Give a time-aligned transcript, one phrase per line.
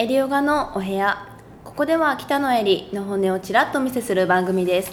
[0.00, 1.26] エリオガのお部屋。
[1.64, 4.92] ここでは北野エリの本音をちらっとお見せする番組です。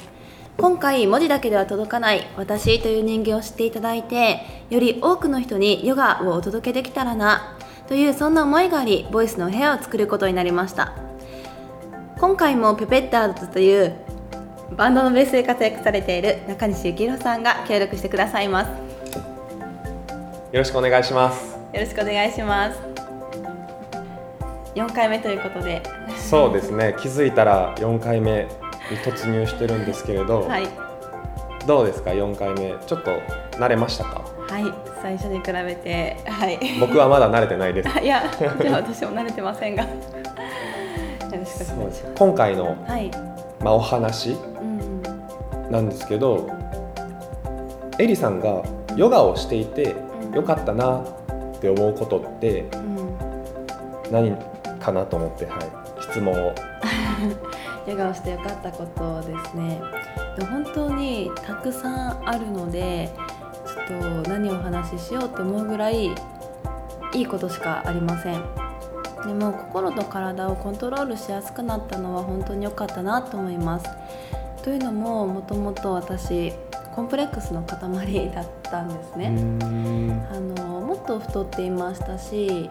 [0.57, 4.39] 今回文字だけでは届かない私という人間を知っていただいて
[4.71, 7.55] より多くの人にヨガをお届けできたらな
[7.87, 10.95] というそんな思いがありボイスのお部屋を作ることになりました。
[12.17, 13.93] 今回もペペッターズという
[14.75, 18.69] バンドのベースで活躍されている中西幸宏さんが協力してくださいます。
[18.71, 18.75] よ
[20.53, 21.53] ろしくお願いします。
[21.75, 22.94] よろしくお願いします
[24.75, 25.81] 4回目ということで。
[26.17, 26.95] そうですね。
[26.99, 28.49] 気づいたら4回目に
[29.03, 30.67] 突入してるんですけれど、はい。
[31.65, 32.75] どうですか？4回目。
[32.85, 33.11] ちょっと
[33.57, 34.21] 慣れましたか？
[34.49, 34.73] はい。
[35.01, 36.17] 最初に比べて。
[36.27, 36.59] はい。
[36.79, 37.89] 僕はまだ慣れてないです。
[38.03, 38.23] いや
[38.59, 39.83] では私も慣れてませんが。
[39.83, 39.89] よ
[41.39, 42.11] ろしくお願いします。
[42.17, 43.09] 今回の、はい。
[43.63, 45.01] まあ、お話うん
[45.71, 46.47] なんですけど
[47.97, 48.61] エリさんが
[48.95, 49.95] ヨガをしていて
[50.27, 50.35] うん。
[50.35, 53.17] よかったなって思うことってうん。
[54.11, 54.35] 何？
[54.85, 56.53] かなと思って、はい、質問を。
[57.87, 59.81] ヨガをしてよかったことですね。
[60.37, 63.11] で本当にたくさんあるので
[63.87, 66.07] ちょっと何をお話ししようと思うぐらい
[67.13, 68.43] いいことしかありません。
[69.25, 73.89] でも心と体をコントロールしやすくなったのは本当に良かったなと思います。
[74.63, 76.53] というのももともと私
[76.95, 79.27] コンプレックスの塊だったんですね、
[80.31, 82.69] あのもっと太っていましたし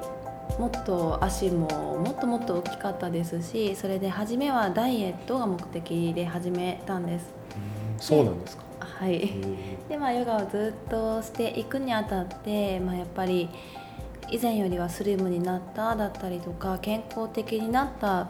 [0.59, 7.33] もっと足ももっともっと大きかったですしそれで初めはダイエットが目的で始めたんです。
[7.98, 9.33] そうなんですか、はい。
[9.89, 13.48] でまあヨガをずっとしていくにあたって、まあ、やっぱり
[14.31, 18.28] 以前よりはスリムになっただったりとか健康的になったっ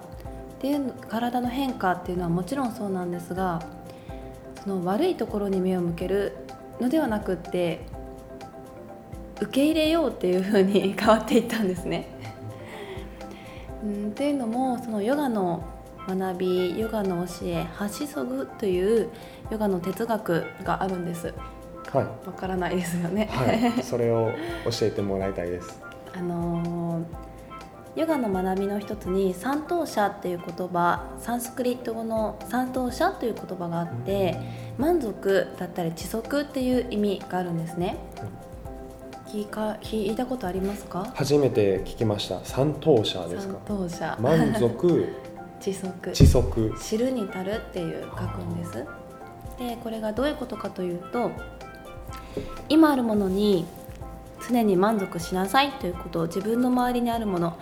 [0.61, 3.63] ていう体の変化っていうのはもちろんそうなんですが
[4.63, 6.37] その悪いところに目を向ける
[6.81, 7.87] のではなくって
[9.41, 12.09] 受け入れようっていう風に変わっていったんですね。
[13.83, 15.65] うんっていうのもそのヨガの
[16.09, 19.11] 学びヨガの教えハシソグという
[19.51, 21.35] ヨガの哲学があるんです。
[21.93, 24.33] はい、わからないですよね、はい、 それを
[24.65, 25.81] 教えてもらいたいです。
[26.17, 27.05] あのー
[27.97, 34.37] ヨガの学びの一つに三等者っていう言葉サンスクリット語の三等者という言葉があって
[34.79, 37.97] 満足だったり知足っていう意味があるんですね
[39.35, 41.11] 聞いか聞いたことありますか？
[41.13, 42.45] 初めて聞きました。
[42.45, 43.55] 三等者ですか？
[43.67, 43.77] 三。
[43.77, 45.09] 等者満足、
[45.59, 46.73] 知足知足。
[46.81, 48.73] 知るに足るっていう書くんです。
[49.59, 51.33] でこれがどういうことかというと
[52.69, 53.67] 今あるものに
[54.49, 57.59] 常に満足しなさいということを自分の周りにあるもの。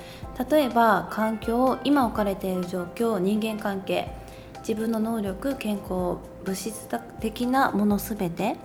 [0.50, 4.12] 例えば環境今置かれている状況人間関係。
[4.58, 6.86] 自分の能力健康物質
[7.18, 8.56] 的なものすべて。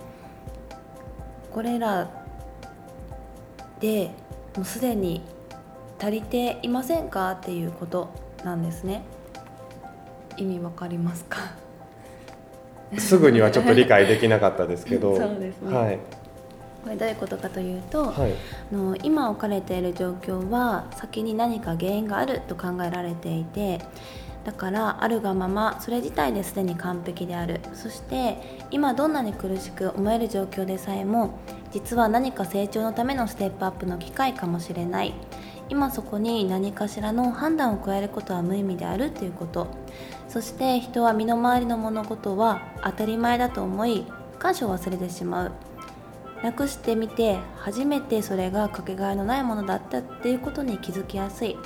[1.50, 2.08] これら
[3.80, 4.10] で
[4.56, 5.22] もうすでに
[6.00, 7.32] 足りていませんか？
[7.32, 8.08] っていうこと
[8.44, 9.02] なんですね
[10.36, 11.38] 意味わかりますか？
[12.98, 15.16] すぐにはちょっと理解できなかったですけど。
[15.16, 15.98] そうですねはい。
[16.84, 18.32] これどういうことかというと、はい。
[18.72, 23.80] あの今置かれている状況は先に何か原因があると考えられていて
[24.44, 28.38] だからあるがままそれ自体ですでに完璧であるそして
[28.70, 31.32] 今どんなに苦しく思える状況でさえも
[31.70, 35.14] 実は何か成長のためのステップアップの機会かもしれない。
[35.68, 39.66] 今そこに何かしらの判断を加えることは無意味であるということ。
[40.28, 44.06] そして人は身の回りの物事は当たり前だと思い
[44.38, 45.52] 感謝を忘れてしまう。
[46.42, 51.56] なくしてみて初めてそれがかけがえのないものだったっていうことに気づきやすい。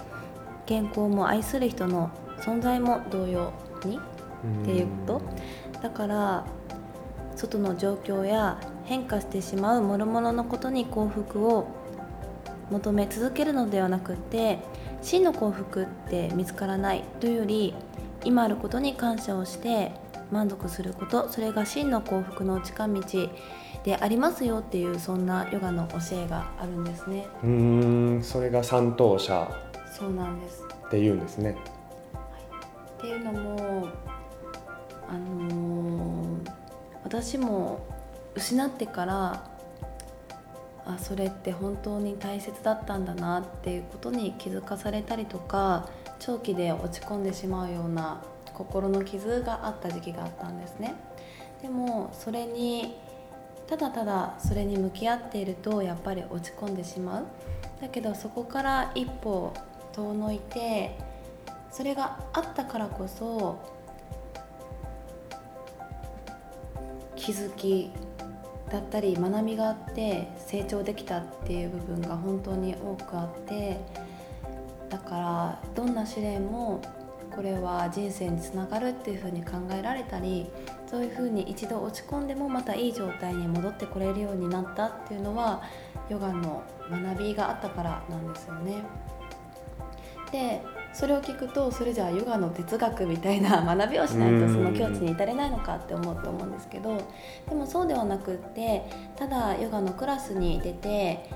[0.67, 3.53] 健康も愛する人の存在も同様
[3.85, 5.81] にっていうこと。
[5.81, 6.45] だから
[7.37, 11.67] 外の状況や変化してしまう諸々のことに幸福を
[12.71, 14.59] 求め続けるのではなくって
[15.03, 17.75] 真の幸福って見つからないというより
[18.25, 19.93] 今あることに感謝をして
[20.31, 23.03] 満足することそれが真の幸福の近道
[23.85, 27.27] でありますよっていうそんなヨガの教えがあるんですね。
[27.43, 29.51] うーん、それが三等者
[29.93, 30.63] そうなんです。
[30.87, 31.57] って言うんですね。
[32.99, 33.89] っていうのも
[35.09, 35.52] あのー
[37.13, 37.87] 私も
[38.35, 39.51] 失ってから
[40.87, 48.23] あそれって本当に大切だったんだなっていうことに気づかされたりとか長期で落ち込んでしまうような
[48.55, 50.95] 心の傷があった時期があったんですね。
[51.61, 52.97] でもそれに
[53.67, 57.25] ただただそれに向き合っているとやっぱり落ち込んでしまう。
[57.83, 59.53] だけどそこから一歩
[59.93, 60.99] 遠のいて
[61.71, 63.82] それがあったからこそ
[67.23, 67.93] 気づき
[68.69, 73.81] だったり学びがあって成長できたっていう部分が本当に多くあって
[74.89, 76.83] だからどんな試練も
[77.31, 80.51] これは人生につながるっていうふうに考えられたり
[80.91, 85.63] そういうふうに一度落ち込んでもまたいい状態に戻ってこれるようになったっていうのは
[86.09, 88.83] ヨガの学びがあったからなんですよね。
[90.33, 90.61] で
[90.93, 96.97] それを聞くとそれじゃあヨガの哲学みたいな 学びをしないとその境地に至れないのかって思うと思うんですけど
[97.49, 98.85] でもそうではなくって
[99.17, 101.29] ただヨガのクラスに出て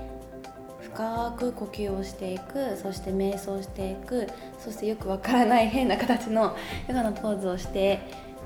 [0.81, 4.27] 深く呼吸をしていくそして瞑想していく
[4.59, 6.55] そしてよくわからない変な形の
[6.87, 7.99] ヨガのポーズをして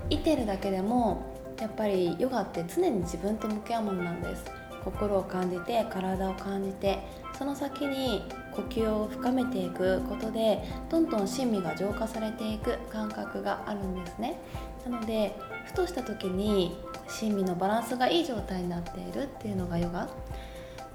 [0.10, 1.24] いてるだけでも
[1.60, 4.62] やっぱりヨガって常に自分と向き合うものなんです。
[4.84, 7.00] 心を感じて体を感じて
[7.38, 8.24] その先に
[8.56, 14.40] 呼吸を深めていくことでどんどん心身が浄化されていく感覚があるんですね。
[14.86, 16.78] なのでふとした時に
[17.08, 20.08] 心身のバランスがいい状態になっているっていうのがヨガ。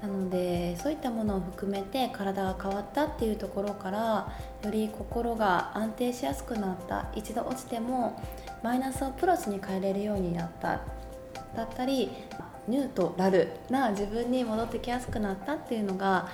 [0.02, 4.30] なのでそういったものを含めて体が変わったっていうところから
[4.62, 8.22] より心が安定しやすくなった一度落ちても
[8.62, 10.80] マイナスをプラスに変えれるようになった。
[11.54, 12.10] だったり
[12.68, 16.28] ニュートラルな自分に戻ってきやすくなったっていうのが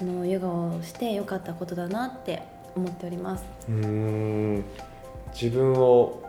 [0.00, 2.42] あのヨガをしてよかったことだなって
[2.74, 3.44] 思っております。
[3.68, 4.64] うん。
[5.32, 6.22] 自分を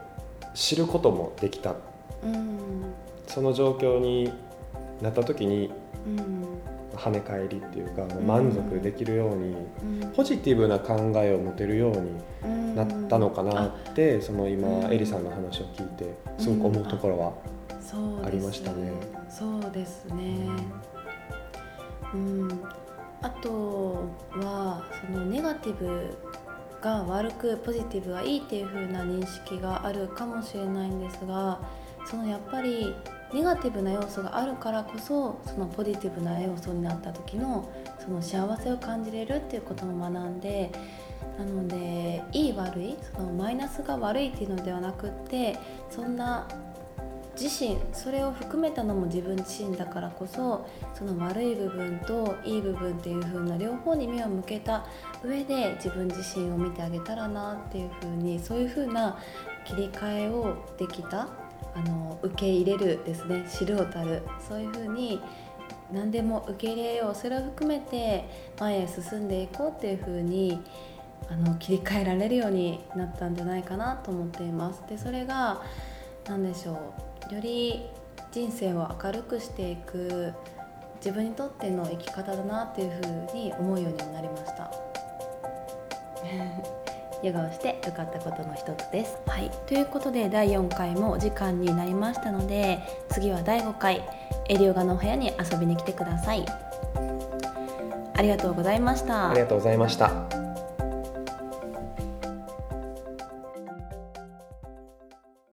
[0.53, 1.75] 知ることもできた。
[2.23, 2.59] うん。
[3.27, 4.31] その状況に
[5.01, 5.71] なった時に
[6.05, 6.45] うん。
[6.97, 9.55] 跳ね返りっていうか満足できるように
[10.03, 10.11] うん。
[10.11, 12.11] ポジティブな考えを持てるように
[12.43, 12.75] うん。
[12.75, 14.93] なったのかなってその今うん。
[14.93, 17.33] エリさんの話を聞いてすごく思うところは
[18.25, 18.91] ありましたね。
[19.29, 20.49] そうですね。
[22.13, 22.80] うん。
[23.21, 26.17] あとはそのネガティブ
[26.81, 31.59] が悪くポジティブがいいっていう風な認識があるかもしれないんですが、
[32.05, 32.95] そのやっぱり
[33.31, 37.69] ネガティブな要素があるからこそそのポジティブな要素になった時の
[37.99, 40.71] その幸せを感じれるっていうことも学んで。
[41.37, 45.57] なのでいい悪いそのマイナスが悪いっていうのではなくって
[45.89, 46.47] そんな
[47.39, 54.85] 自身それを含めたのも自分自身だからこそその悪い部分といい部分っていう風な両方に目を向けた
[55.23, 59.17] 上で自分自身を見てあげたらなっていう風にそういう風な
[59.65, 61.29] 切り替えをできた
[61.73, 64.23] あの受け入れるですね知るをたる。
[64.47, 65.21] そういう風に
[65.91, 67.15] 何でも受け入れよう。
[67.15, 68.27] それを含めて
[68.59, 70.61] 前へ進んでいこうっていう風に
[71.29, 74.83] あの切り替えられるようになったんじゃないかなと思っています。
[74.89, 75.61] でそれが
[76.27, 77.10] 何でしょう。
[77.29, 77.85] より
[78.31, 80.33] 人生を明るくしていく
[80.95, 84.71] 自分にとっての生き方だなっていうふうに思うようになりました。
[87.23, 89.17] ヨガをして良かったことの一つです。
[89.27, 92.79] はい、ということで第4回もお時間になりましたので
[93.09, 94.03] 次は第5回
[94.47, 96.45] エリヨガのお部屋に遊びに来てください。
[98.13, 99.39] ありがとうございましたあり。
[99.41, 100.30] がとうございました。